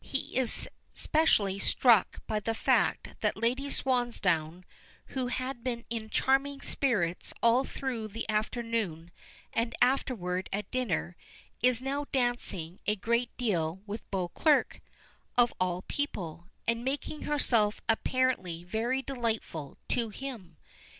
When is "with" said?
13.85-14.09